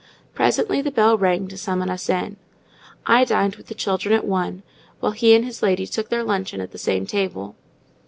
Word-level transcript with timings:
Presently 0.33 0.81
the 0.81 0.89
bell 0.89 1.15
rang 1.15 1.47
to 1.49 1.55
summon 1.57 1.87
us 1.91 2.09
in. 2.09 2.37
I 3.05 3.23
dined 3.23 3.55
with 3.57 3.67
the 3.67 3.75
children 3.75 4.15
at 4.15 4.25
one, 4.25 4.63
while 4.99 5.11
he 5.11 5.35
and 5.35 5.45
his 5.45 5.61
lady 5.61 5.85
took 5.85 6.09
their 6.09 6.23
luncheon 6.23 6.59
at 6.59 6.71
the 6.71 6.79
same 6.79 7.05
table. 7.05 7.55